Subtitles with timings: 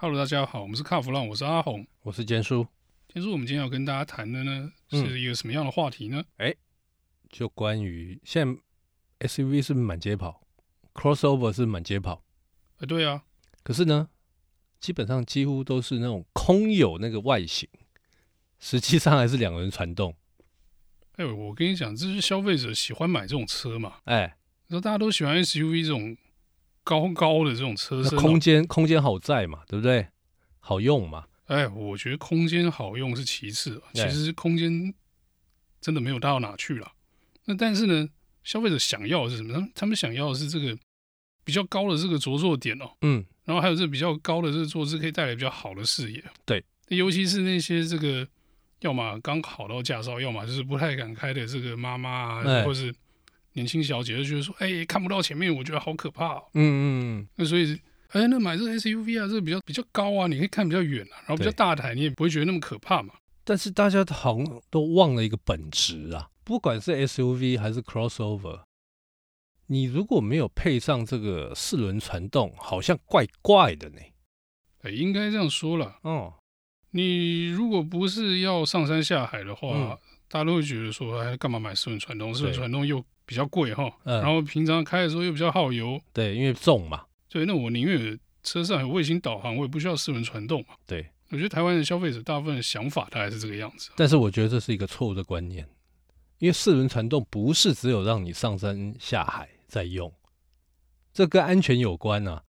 [0.00, 2.64] Hello，大家好，我们是卡弗朗，我是阿红，我是坚叔。
[3.12, 6.22] 坚叔，我们今天要跟大家谈的呢，是一个什么样的话题呢？
[6.36, 6.56] 哎、嗯，
[7.28, 10.46] 就关于现在 SUV 是满街跑
[10.94, 12.22] ，Crossover 是满街跑。
[12.76, 13.24] 哎，对啊。
[13.64, 14.08] 可是呢，
[14.78, 17.68] 基本上几乎都是那种空有那个外形，
[18.60, 20.14] 实际上还是两人传动。
[21.16, 23.96] 哎，我跟你讲，这是消费者喜欢买这种车嘛？
[24.04, 24.36] 哎，
[24.68, 26.16] 你说大家都喜欢 SUV 这种。
[26.88, 30.08] 高高的这种车身，空间空间好在嘛，对不对？
[30.58, 31.26] 好用嘛？
[31.44, 34.94] 哎，我觉得空间好用是其次，其实空间
[35.82, 36.92] 真的没有大到哪去了。
[37.44, 38.08] 那但是呢，
[38.42, 39.52] 消费者想要的是什么？
[39.52, 40.74] 他们他们想要的是这个
[41.44, 46.24] 比较高的这个着座点哦，嗯，然后还有这个比较高的这个坐姿可以带来比较好的视野。
[46.46, 48.26] 对，尤其是那些这个
[48.80, 52.94] 要么刚考到驾照，要么就是不太敢开的这个妈妈啊，或是。
[53.52, 56.84] 年轻小姐就觉得说：“哎、欸，看不到前面，我觉得好可怕、喔。”嗯嗯
[57.20, 57.28] 嗯。
[57.36, 57.74] 那所以，
[58.08, 63.14] 哎、欸，那买这个 SUV 啊，这个比较比较高啊，你可以看比较远啊，然后比较大台，你也不会觉得那么可怕嘛。
[63.44, 68.62] 但是大家好像都忘了一个本质啊，不管是 SUV 还是 Crossover，
[69.66, 73.98] 你如果没有配上这个四轮传动，好像怪怪的呢。
[74.82, 75.98] 哎、欸，应该这样说了。
[76.02, 76.34] 哦，
[76.90, 79.98] 你如果不是要上山下海的话，嗯、
[80.28, 82.34] 大家都会觉得说：“哎，干嘛买四轮传动？
[82.34, 87.04] 四轮传动又……”比较贵哈，嗯、然后平常开的时候又比较耗油，对，因为重嘛。
[87.28, 90.68] 对，那我宁愿车上有卫星导航，我也不需要四轮传动嘛。
[90.86, 93.90] 对，我觉得台湾的消费者大部分的想法大概是这个样子。
[93.96, 95.68] 但是我觉得这是一个错误的观念，
[96.38, 100.10] 因为四轮传动不是只有让你上山下海在用，
[101.12, 102.42] 这跟安全有关啊。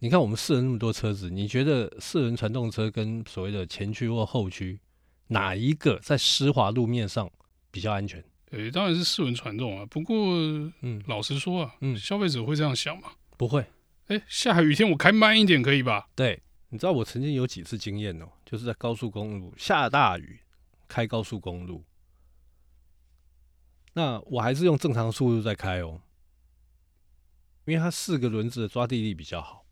[0.00, 4.80] 你看我们试了那么多车子，你觉得四轮传动车跟所谓的前驱或后驱，
[5.28, 7.30] 哪一个在湿滑路面上
[7.70, 8.24] 比较安全？
[8.50, 9.84] 诶，当然是四轮传动啊。
[9.86, 10.16] 不过，
[10.82, 13.12] 嗯，老实说啊，嗯，消费者会这样想吗？
[13.36, 13.66] 不会。
[14.06, 16.08] 哎，下雨天我开慢一点可以吧？
[16.14, 20.38] 对，你知道我曾经有几次经验哦，就是在高速公路下大雨，
[20.86, 21.84] 开高速公路，
[23.94, 26.00] 那我还是用正常速度在开哦，
[27.64, 29.66] 因为它四个轮子的抓地力比较好。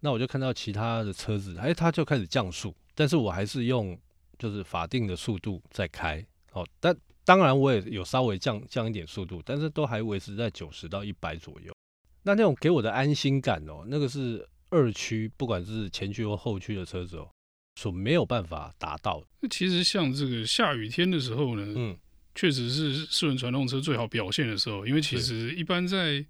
[0.00, 3.98] 那我就看到其他的车子，哎，它就开始降速，但是我还是用
[4.38, 6.24] 就是法定的速度在开。
[6.52, 11.74] 哦，但当然，我也有稍微降降一点速度，但是都还维持在九十到一百左右。
[12.22, 17.28] 那那种给我的安心感哦，那个是二驱，不管是前驱或后驱的车子哦，
[17.76, 19.22] 所没有办法达到。
[19.40, 21.98] 那其实像这个下雨天的时候呢，嗯，
[22.34, 26.24] 确实是四轮传动车最好表现的时候，因为其实一般在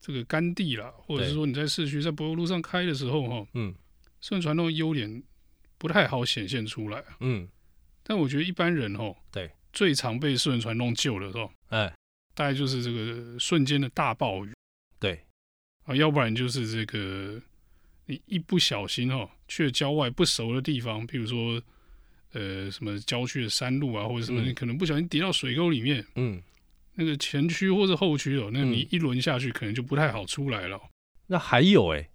[0.00, 3.74] 这个干地啦，或者是说你在市区在柏油路上开的时候哈，嗯，
[4.20, 5.22] 四轮传动优点
[5.84, 7.46] 不太好显现出来，嗯，
[8.02, 9.50] 但我觉得一般人哦，对。
[9.70, 11.92] 最常被四轮传动救的时候，哎，
[12.32, 14.54] 大概就是这个瞬间的大暴雨，
[14.98, 15.20] 对，
[15.84, 17.38] 啊，要不然就是这个
[18.06, 21.60] 你一不小心哦，去了郊外不熟的地方，比如说
[22.32, 26.42] 呃什么郊区的山路啊，或者什么，你可能不小心跌到水沟里面，嗯，
[26.94, 30.80] 那个前驱或者后驱哦，那你一轮下去可能就不太好出来了。
[31.26, 32.08] 那还有哎，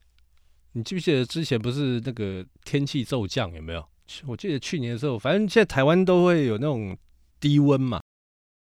[0.73, 3.85] 你记不记得之前不是那个天气骤降有没有？
[4.25, 6.97] 我记得去年的时候，反正现在台湾都会有那种。
[7.41, 8.01] 低温嘛，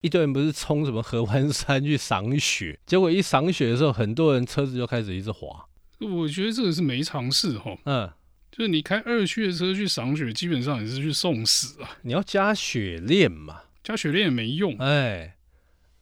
[0.03, 5.67] 一堆人不是冲什么合欢山去赏雪，结果一赏雪的时候，很多人车子就开始一直滑。
[5.99, 7.75] 我觉得这个是没常识哈。
[7.87, 8.13] 嗯，
[8.53, 11.97] 就是你开二驱的车去赏雪，基本上也是去送死啊。
[12.03, 14.77] 你要加雪链嘛，加雪链也没用。
[14.77, 15.39] 哎，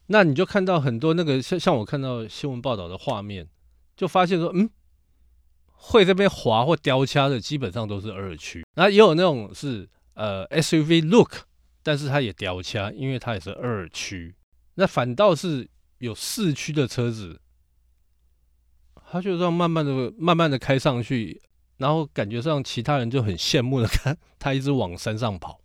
[0.09, 3.49] 那你就看到很多那个像像我看到新闻报道的画面，
[3.97, 4.69] 就发现说，嗯，
[5.78, 8.66] 会这边滑或掉卡的，基本上都是二驱。
[8.74, 11.48] 那也有那种是呃 SUV look。
[11.80, 14.34] 但是它也掉卡，因为它也是二驱。
[14.74, 15.66] 那反倒是
[15.98, 17.40] 有四驱的车子，
[19.10, 21.40] 它就这样慢慢的、慢慢的开上去，
[21.78, 25.62] 然后感觉上其他人就很羡慕的看它一直往山上跑。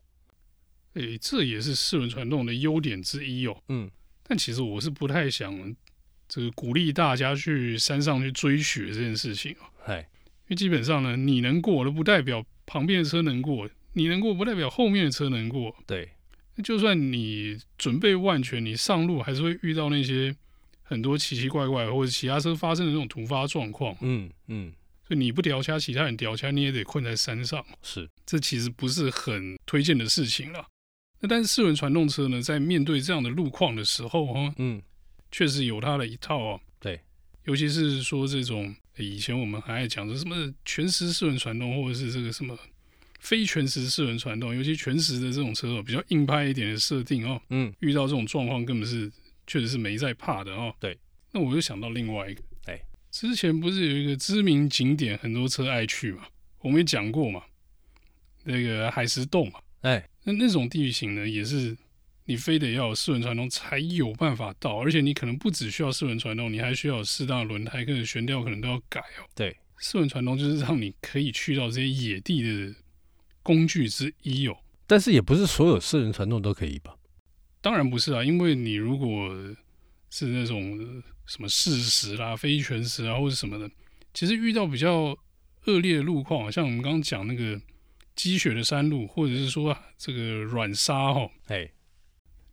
[0.93, 3.61] 诶、欸，这也是四轮传动的优点之一哦。
[3.67, 3.91] 嗯，
[4.23, 5.75] 但其实我是不太想
[6.29, 9.65] 这个鼓励大家去山上去追雪这件事情哦。
[9.85, 13.69] 哎，因为基本上呢，你能过，都不代表旁边的车能过。
[13.93, 15.75] 你能过不代表后面的车能过。
[15.85, 16.09] 对，
[16.63, 20.35] 就算你准备万全，你上路还是会遇到那些
[20.81, 23.95] 很多奇奇怪怪或者其他车发生的那种突发状况。
[24.01, 24.73] 嗯嗯，
[25.07, 27.63] 所以你不掉卡，其他人掉卡，你也得困在山上。
[27.83, 30.65] 是，这其实不是很推荐的事情了。
[31.19, 34.81] 那但是四轮传动车呢，在面对这样的路况的时候，哈，嗯，
[35.31, 36.59] 确实有它的一套哦。
[36.79, 36.99] 对，
[37.45, 42.57] 尤其是说这种以前我们还爱讲说什么全时四轮传动，或者是这个什么。
[43.19, 49.09] 非全时四轮传动，尤其全时的这种车哦，比较硬派一点的设定哦，嗯，遇到这种状况根本是
[49.47, 50.75] 确实是没在怕的哦。
[50.77, 50.97] 对，
[51.31, 52.77] 那我又想到另外一个，哎，
[53.11, 56.25] 之前不是有一个知名景点，很多车爱去嘛？
[56.59, 57.41] 我们也讲过嘛，
[58.43, 61.77] 那个海石洞嘛，哎，那那种地形呢，也是
[62.25, 69.27] 你非得要有四轮传动才有办法到，而且你可能不只需要四轮传动，你还需要有适当的轮胎，跟着悬吊可能都要改哦。
[69.35, 72.75] 对，四轮传动就是让你可以去到这些野地的
[73.41, 74.57] 工具之一哦。
[74.87, 76.95] 但是也不是所有四轮传动都可以吧？
[77.61, 79.29] 当然不是啊，因为你如果
[80.09, 80.77] 是那种
[81.25, 83.69] 什么事实啦、非全石啊，或者什么的，
[84.13, 85.17] 其实遇到比较
[85.65, 87.59] 恶劣的路况，像我们刚刚讲那个
[88.15, 91.71] 积雪的山路，或者是说这个软沙哈，哎，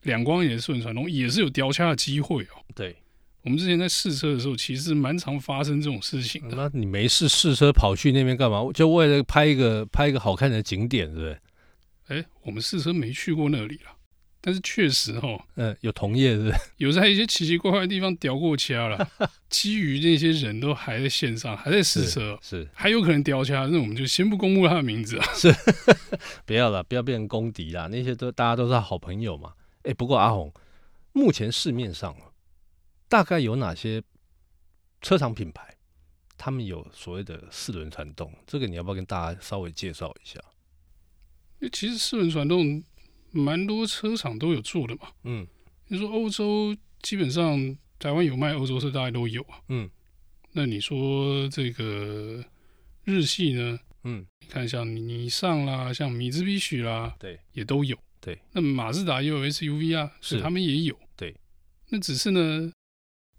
[0.02, 2.64] 两光也是四轮传动，也是有掉卡的机会哦。
[2.74, 2.96] 对，
[3.42, 6.56] 我们之前在试车的时候，其实蛮常发生这种事情的。
[6.56, 8.60] 那你没事试车跑去那边干嘛？
[8.72, 11.40] 就为了拍一个拍一个好看的景点，是不是？
[12.08, 13.96] 哎，我们试车没去过那里了。
[14.42, 16.54] 但是确实哈，嗯，有同业是不是？
[16.78, 19.06] 有在一些奇奇怪怪的地方掉过卡了。
[19.50, 25.26] 基于那些人都还在线上，还在试车，是，是还有可能掉卡，那我们就先不公布他的名字啊。
[25.34, 25.54] 是，
[26.46, 27.86] 不要了，不要变成公敌啦。
[27.88, 29.52] 那些都大家都是好朋友嘛。
[29.82, 30.52] 哎，不过阿红，
[31.12, 32.16] 目前市面上
[33.08, 34.02] 大概有哪些
[35.00, 35.76] 车厂品牌，
[36.36, 38.32] 他们有所谓的四轮传动？
[38.46, 40.40] 这个你要不要跟大家稍微介绍一下？
[41.72, 42.82] 其实四轮传动。
[43.32, 45.46] 蛮多车厂都有做的嘛，嗯，
[45.86, 49.88] 你说欧洲基本上台湾有卖欧洲车，大概都有啊，嗯，
[50.50, 52.44] 那你说这个
[53.04, 61.34] 日系呢，嗯，你看像尼桑啦，像米兹比许啦，对，也都有，对，那马自达也有 SUV 啊，是他们也有，对，
[61.88, 62.72] 那只是呢。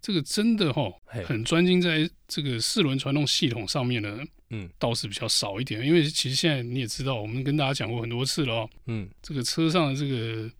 [0.03, 0.91] 这个真的哈，
[1.27, 4.19] 很专精在这个四轮传动系统上面呢，
[4.49, 5.85] 嗯，倒是比较少一点。
[5.85, 10.51] 因为其实现在你也知道，我们跟大家讲过很多次了哦，嗯，这个车上的这个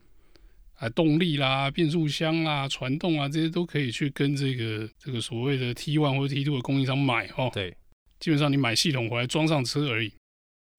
[0.76, 7.50] 啊动力啦、变速箱啦、传动啊这些都可以去跟这个这个所谓的 T one 或者 T2 的供应商买哦。
[7.52, 7.76] 对，
[8.20, 10.14] 基本上你买系统回来装上车而已。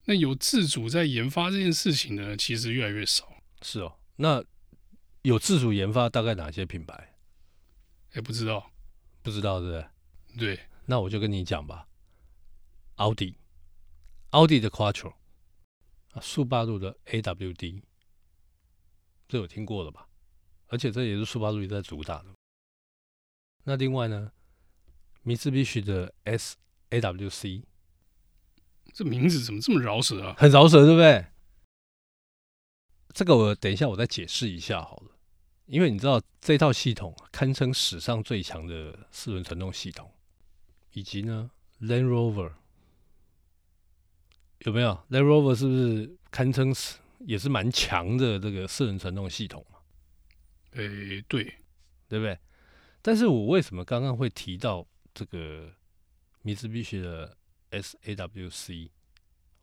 [0.05, 3.27] 那有自主在研发这件事情呢，其实越来越少。
[3.63, 4.43] 是哦，那
[5.23, 7.15] 有自主研发大概哪些品牌？
[8.13, 8.69] 也不知道，
[9.21, 9.73] 不知道对不
[10.37, 10.55] 对？
[10.55, 11.87] 对，那我就跟你讲吧。
[12.97, 13.37] 奥迪，
[14.29, 15.13] 奥迪的 Quattro，
[16.11, 17.81] 啊，速八路的 AWD，
[19.27, 20.07] 这有听过了吧？
[20.67, 22.25] 而且这也是速霸陆在主打的。
[23.63, 24.31] 那另外呢，
[25.21, 27.63] 米兹比许的 SAWC，
[28.93, 30.35] 这名字怎么这么饶舌啊？
[30.37, 31.25] 很饶舌，对不对？
[33.13, 35.11] 这个我等一下我再解释一下好了。
[35.65, 40.11] 因为你知道这套系统堪称史上最强的四轮传动系统，
[40.91, 41.49] 以及呢
[41.81, 42.51] ，Land Rover
[44.59, 49.79] 有没有？Land Rover 是不是堪称是也是蛮强的这个四轮传动系统嘛？
[50.71, 51.43] 诶，对，
[52.09, 52.37] 对不对？
[53.01, 55.71] 但是我为什么刚刚会提到这个
[56.43, 57.37] Mitsubishi 的
[57.71, 58.89] SAWC？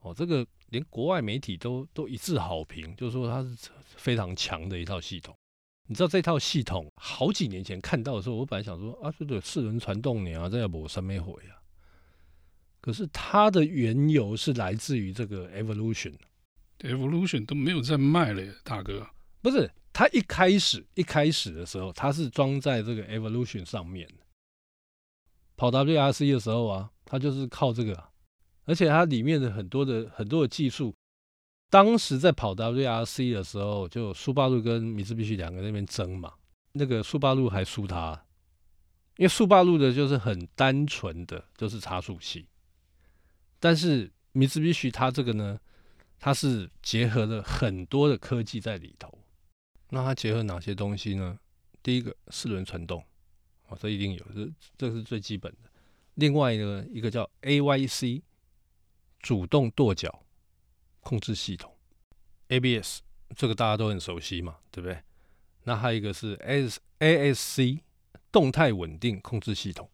[0.01, 5.35] 哦，这个连国外媒体都都一致好评，就是说它是非常强的一套系统。
[5.87, 11.59] 你知道这套系统好几年前看到的时候，我本来想说啊，这个四轮传动你啊，这要不三没回啊。
[12.81, 19.07] 可是它的缘由是来自于这个 Evolution，Evolution 都没有在卖了，大哥。
[19.43, 24.09] 不是，它一开始一开始的时候，它是装在这个 Evolution 上面，
[25.57, 28.10] 跑 WRC 的时候啊，它就是靠这个，
[28.71, 30.95] 而且它里面的很多的很多的技术。
[31.69, 36.33] 当时在跑 WRC 的时候，就速霸陆跟米兹比许两个那边争嘛。
[36.75, 38.13] 那个速霸陆还输他，
[39.17, 42.47] 因为速霸陆的就是很单纯的，就是差速器。
[43.59, 45.59] 但是米兹比许它这个呢，
[46.21, 49.13] 它是结合了很多的科技在里头。
[49.89, 51.37] 那它结合哪些东西呢？
[51.83, 53.05] 第一个四轮传动，
[53.67, 55.71] 哦，这一定有，这这是最基本的。
[56.15, 58.23] 另外一个一个叫 AYC
[59.21, 60.25] 主动跺脚。
[61.03, 61.75] 控制系统
[62.49, 63.01] ，ABS
[63.35, 65.03] 这个大家都很熟悉嘛，对不对？
[65.65, 66.37] 那还有一个是
[66.99, 67.81] ASC
[68.31, 69.89] 动态稳定控制系统，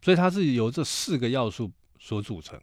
[0.00, 2.58] 所以它是由这四个要素所组成。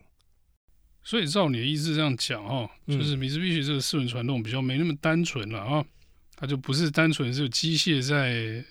[1.03, 5.86] 所以照你的意思这样讲哦，就是米兹比许这个四轮传动比较没那么单纯了啊，
[6.36, 8.65] 它就不是单纯是机械在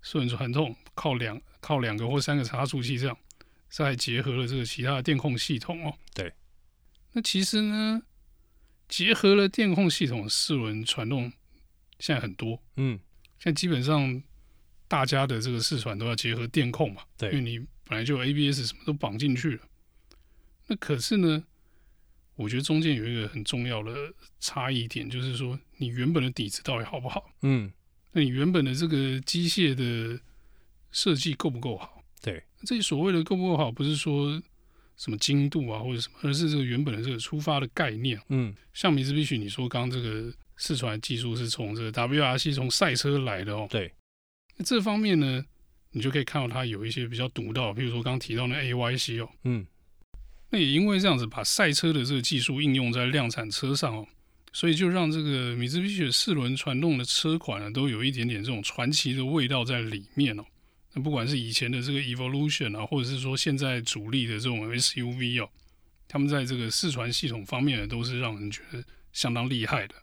[0.00, 3.18] 四轮传动，靠两靠两个或三个差速器这样，
[3.68, 5.94] 再结合了这个其他的电控系统哦。
[6.14, 6.32] 对，
[7.18, 8.00] 那其实呢？
[8.86, 11.32] 结合了电控系统，四轮传动
[11.98, 12.96] 现在很多，嗯，
[13.40, 14.22] 现在基本上
[14.86, 19.64] 大家的这个四传都要结合电控嘛，对，因为你本来就有 ABS 什么都绑进去了。
[20.68, 21.42] 那可是呢，
[22.36, 27.28] 我觉得中间有一个很重要的差异点，就是说你原本的底子到底好不好？
[27.42, 27.72] 嗯，
[28.12, 30.20] 那你原本的这个机械的
[30.92, 32.00] 设计够不够好？
[32.22, 34.40] 对，这所谓的够不够好，不是说
[34.98, 38.20] 什么精度啊或者什么，而是这个原本的这个出发的概念。
[38.28, 43.66] 嗯，像米兹必须你说刚刚这个四传技术是从这个 WRC 从赛车来的哦。
[43.70, 43.90] 对，
[44.56, 45.42] 那这方面呢，
[45.92, 49.30] 你就可以看到它有一些比较独到，譬如说刚刚提到那 AYC 哦。
[49.44, 49.66] 嗯，
[50.50, 54.06] 那也因为这样子把赛车的这个技术应用在量产车上哦。
[54.52, 60.44] 所以就让这个米兹必须四轮传动的车款呢，都有一点点这种传奇的味道在里面哦。
[60.98, 65.48] 那不管是以前的这个 Evolution 啊，或者是说现在主力的这种 SUV 哦，
[66.08, 69.94] 他们在这个四传系统方面呢，都是让人觉得相当厉害的。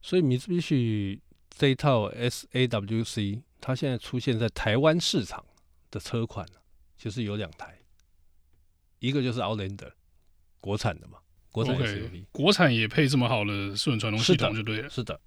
[0.00, 1.18] 所以，Mitsubishi
[1.50, 5.44] 这一套 SAWC，它现在出现在台湾市场
[5.90, 6.46] 的车款
[6.96, 7.80] 其实有两台，
[9.00, 9.90] 一个就是 Outlander，
[10.60, 11.18] 国产的嘛。
[11.50, 14.88] 国产 SUV，、okay, 国产也配这么好的四轮传动系统就对了。
[14.88, 15.20] 是的，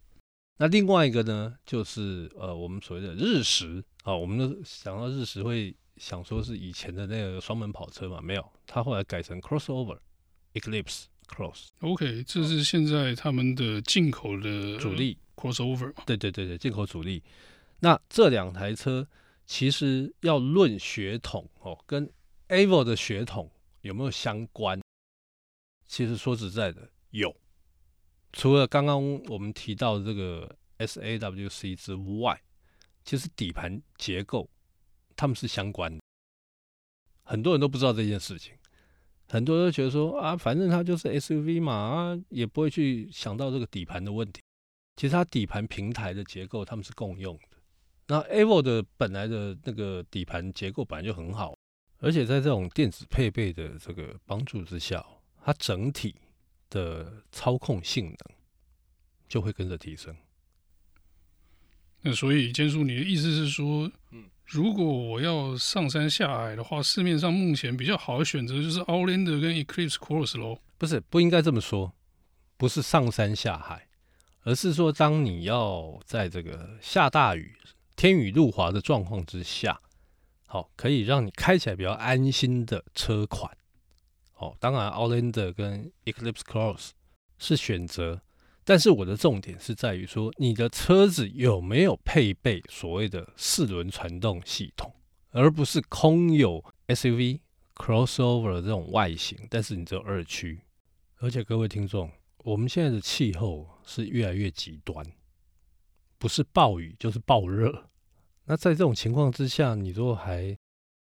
[0.58, 10.00] 那另外一个呢，就是呃，我们所谓的日食啊，我们都想到日食会想说是以前的那个双门跑车嘛，没有，它后来改成 Crossover
[10.54, 11.68] Eclipse Cross。
[11.82, 16.04] OK，这是现在他们的进口的主力 Crossover 嘛？
[16.06, 17.22] 对对对对，进口主力。
[17.80, 19.06] 那这两台车
[19.46, 22.10] 其实要论血统哦，跟
[22.48, 24.80] Avo 的血统有没有相关？
[25.86, 27.36] 其实说实在的，有，
[28.36, 32.40] 除了刚刚我们提到这个 SAWC 之外，
[33.06, 34.50] 其实底盘结构
[35.16, 36.04] 他们是相关的。
[37.24, 38.54] 很多人都不知道这件事情，
[39.30, 44.42] 很多人都觉得说啊，反正它就是 SUV 嘛，啊，也不会去想到这个底盘的问题。
[44.98, 47.58] 其实它底盘平台的结构他们是共用的。
[48.08, 51.58] 那 Evo 的本来的那个底盘结构本来就很好，
[52.00, 55.04] 而且在这种电子配备的这个帮助之下。
[55.42, 56.16] 它整体
[56.76, 58.18] 的操控性能
[59.30, 60.14] 就会跟着提升。
[62.02, 70.60] 那所以，坚叔，你的意思是说，嗯，如果我要上山下海的话，市面上目前比较好的选择就是 Outlander 跟 Eclipse Cross 喽？
[70.78, 71.94] 不是，不应该这么说，
[72.58, 73.88] 不是上山下海，
[74.44, 77.56] 而是说，当你要在这个下大雨、
[77.96, 79.82] 天雨路滑的状况之下，
[80.46, 83.58] 好，可以让你开起来比较安心的车款。
[84.38, 86.90] 哦，当然，Outlander 跟 Eclipse Cross
[87.38, 88.22] 是选择，
[88.64, 94.94] 但是我的重点是在于说，你的车子有没有配备所谓的四轮传动系统，
[95.32, 97.40] 而不是空有 SUV
[97.76, 100.62] crossover 这种外形，但是你只有二驱。
[101.20, 105.06] 而且各位听众，我们现在的气候是越来越极端，
[106.18, 107.90] 不是暴雨就是暴热。
[108.46, 110.56] 那在这种情况之下，你如果还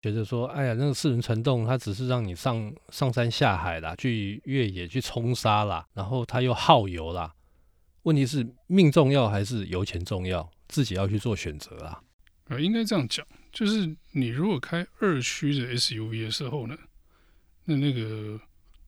[0.01, 7.35] 觉得说，哎呀，那个四轮传动，它只是让你上上山下海啦，去越野去冲沙啦，然后它又耗油啦。
[8.03, 10.49] 问题是命重要还是油钱重要？
[10.69, 12.01] 自己要去做选择啊。
[12.49, 16.77] 呃，应该这样讲，就是你如果开二驱的 SUV 的时候呢，
[17.65, 18.41] 那那个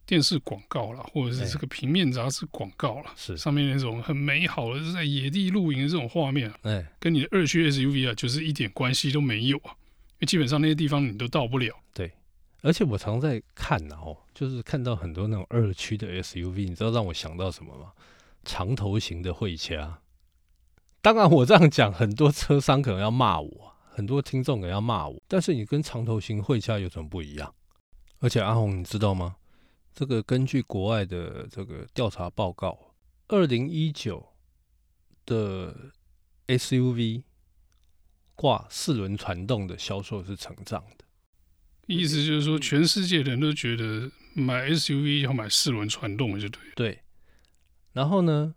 [0.06, 9.74] 电视广告啦，或者是这个平面杂志广告啦，是上面那种很美好的是在野地露营的这种画面，哎，跟你的二驱 SUV 啊，就是一点关系都没有啊。
[10.20, 11.74] 因为基本上那些地方你都到不了。
[11.94, 12.12] 对，
[12.60, 17.92] 而且我常在看，哦，就是看到很多那种二驱的 SUV，你知道让我想到什么吗？
[18.44, 20.00] 长头型的会掐。
[21.00, 25.22] 当然我这样讲，很多车商可能要骂我，很多听众可能要骂我。
[25.26, 27.54] 但是你跟长头型会掐有什么不一样？
[28.18, 29.36] 而且阿红，你知道吗？
[29.94, 32.78] 这个根据国外的这个调查报告，
[33.28, 34.34] 二零一九
[35.24, 35.74] 的
[36.46, 37.22] SUV。
[38.40, 41.04] 挂四轮传动的销售是成长的，
[41.88, 46.62] 意思就是说，全世界人都觉得买 SUV 要买四轮传动，就对。
[46.74, 47.02] 对，
[47.92, 48.54] 然后呢，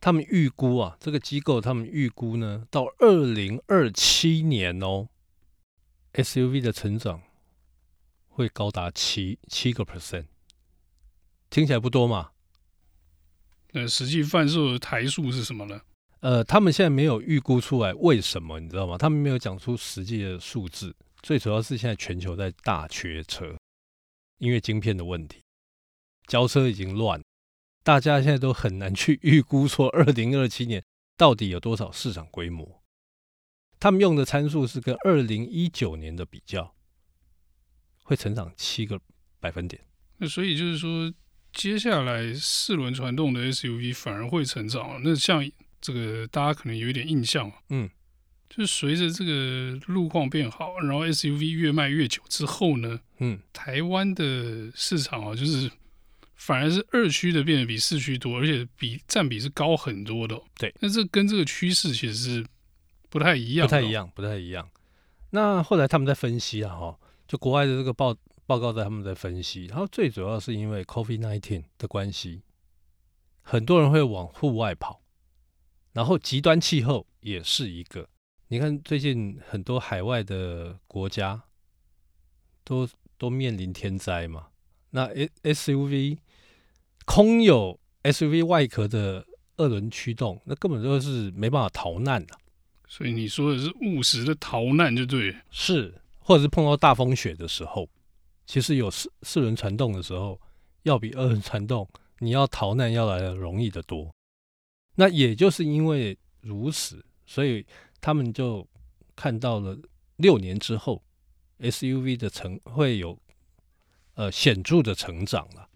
[0.00, 5.08] 他们预估啊，这个机构他们预估呢，到二零二七年哦
[6.12, 7.20] ，SUV 的成长
[8.28, 10.26] 会高达七七个 percent，
[11.50, 12.30] 听起来不多嘛？
[13.72, 15.80] 那实际贩售的台数是什么呢？
[16.20, 18.96] 呃，他们现在没有预估出来为什么，你知道吗？
[18.96, 20.96] 他们没有讲出实际的数字。
[21.22, 23.56] 最主要是现在全球在大缺车，
[24.38, 25.42] 因为晶片的问题，
[26.26, 27.20] 交车已经乱，
[27.84, 30.82] 大家现在都很难去预估说二零二七年
[31.16, 32.82] 到底有多少市场规模。
[33.78, 36.74] 他们用的参数是跟二零一九年的比较，
[38.04, 38.98] 会成长七个
[39.38, 39.82] 百分点。
[40.16, 41.12] 那所以就是说，
[41.52, 45.00] 接下来四轮传动的 SUV 反而会成长。
[45.04, 45.48] 那像。
[45.86, 47.88] 这个大家可能有一点印象，嗯，
[48.50, 55.70] 就是随着这个路况变好，然后 SUV 越卖越久之后呢，嗯，台湾的市场啊，就是
[56.34, 60.42] 反而是二驱的变得比四驱多，而且比占比是高很多的。
[60.58, 62.46] 对，那这跟这个趋势其实是
[63.08, 64.68] 不太一样，不太一样，不太一样。
[65.30, 72.42] 那后来他们在分析啊，哈，就国外的这个报报告在他们在分析，然后最主要是因为 COVID nineteen 的关系，
[73.42, 75.00] 很多人会往户外跑，
[75.96, 78.06] 然后极端气候也是一个。
[78.48, 81.42] 你看最近很多海外的国家
[82.62, 82.86] 都
[83.16, 84.48] 都面临天灾嘛，
[84.90, 85.08] 那
[85.42, 86.18] SUV
[87.06, 89.24] 空有 SUV 外壳的
[89.56, 92.38] 二轮驱动，那根本就是没办法逃难的。
[92.86, 95.34] 所以你说的是务实的逃难，就对。
[95.50, 97.88] 是，或者是碰到大风雪的时候，
[98.44, 100.38] 其实有四四轮传动的时候，
[100.82, 101.88] 要比二轮传动
[102.18, 104.14] 你要逃难要来的容易得多。
[104.96, 107.64] 那也就是因为如此，所以
[108.00, 108.66] 他们就
[109.14, 109.78] 看到了
[110.16, 111.02] 六年之后
[111.60, 113.16] SUV 的成会有
[114.14, 115.68] 呃显著的成长了。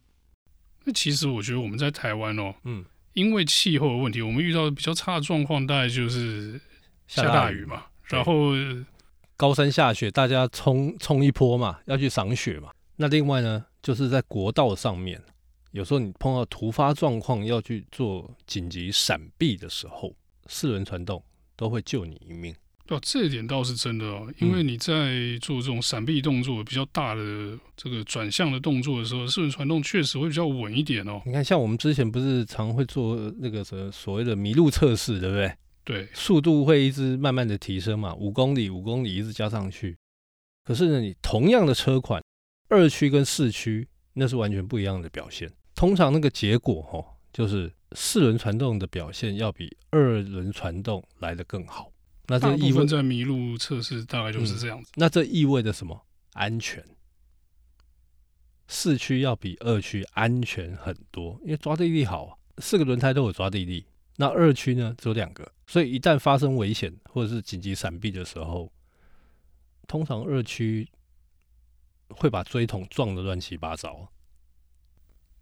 [0.84, 6.60] 那其实我觉得我们在台湾哦，嗯，因为气候的问题，我们遇到的比较差的状况，大概就是。
[7.10, 8.52] 下大雨嘛，然后
[9.36, 12.70] 高山下雪，大家冲冲一波嘛，要去赏雪嘛。
[12.94, 15.20] 那另外呢，就是在国道上面，
[15.72, 20.14] 有时候你碰到突发状况要去做紧急闪避的时候，
[20.46, 21.22] 四轮传动
[21.56, 22.54] 都会救你一命。
[22.88, 31.22] 哦，这一点倒是真的哦，因为你在做这种闪避动作比较大的这个转向的动作的时候，四轮传动确实会比较稳一点哦。
[31.24, 35.54] 你看，像我们之前不是常会做那个什么所谓的麋鹿测试，对不对？
[35.84, 39.96] 对，速度会一直慢慢的提升嘛，五公里、五公里一直加上去。
[40.64, 42.20] 可是呢，你同样的车款，
[42.68, 45.48] 二驱跟四驱那是完全不一样的表现。
[45.80, 51.90] 通常那个结果哦，就是四轮传动的表现要比二轮传动来得更好。
[52.26, 54.90] 那这意味在麋鹿测试大概就是这样子。
[54.90, 56.04] 嗯，那这意味着什么？
[56.34, 56.84] 安全。
[58.68, 63.86] 四驱要比二驱安全很多，因为抓地力好，四个轮胎都有抓地力。
[64.16, 68.70] 那二驱呢，只有两个，所以一旦发生危险或者是紧急闪避的时候，
[69.88, 70.86] 通常二驱
[72.10, 74.12] 会把锥桶撞得乱七八糟。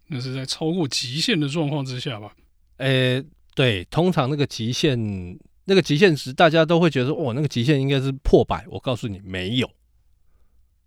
[0.09, 2.35] 那是在超过极限的状况之下吧？
[2.77, 3.23] 诶、
[3.55, 4.97] 对，通常那个极限，
[5.65, 8.65] 那个极限值，大家都会觉得，哦，那个极限应该是破百。
[8.69, 9.69] 我告诉你，没有，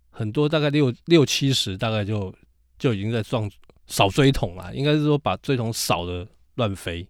[0.09, 2.33] 很多大概六六七十，大概就
[2.77, 3.49] 就已经在撞
[3.87, 7.07] 扫锥桶了，应该是说把锥桶扫的乱飞。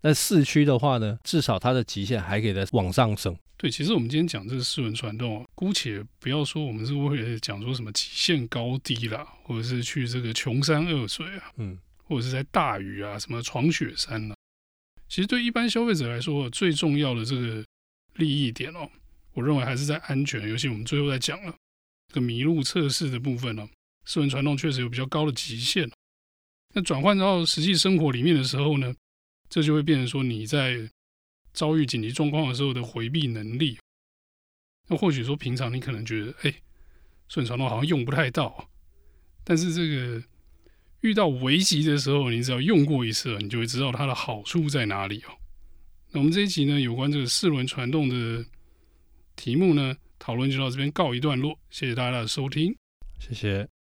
[0.00, 3.36] 那四驱的话呢，至少它的极限还可以再往上升。
[3.56, 14.36] 对，其实我们今天讲这个四轮传动，姑且不要说我们是为了讲说什么极限高低啦，或者是去这个穷山恶水啊，嗯，或者是在大雨啊什么闯雪山啊。
[15.08, 17.64] 其实对一般消费者来说，最重要的这个
[18.14, 18.88] 利益点哦，
[19.32, 20.48] 我认为还是在安全。
[20.48, 21.52] 尤其我们最后在讲了
[22.12, 23.68] 这个麋鹿测试的部分呢，
[24.04, 25.90] 四轮传动确实有比较高的极限。
[26.74, 28.94] 那转换到实际生活里面的时候呢，
[29.48, 30.90] 这就会变成说你在
[31.52, 33.78] 遭遇紧急状况的时候的回避能力。
[34.88, 36.54] 那或许说平常你可能觉得，哎，
[37.28, 38.70] 顺传动好像用不太到，
[39.44, 40.22] 但是这个
[41.00, 45.36] 遇到危急的时候，你只要用过一次，你就会知道它的好处在哪里哦。
[46.10, 48.44] 那我们这一集呢，有关这个四轮传动的
[49.36, 51.58] 题目呢，讨论就到这边告一段落。
[51.70, 52.74] 谢谢大家的收听，
[53.20, 53.77] 谢谢。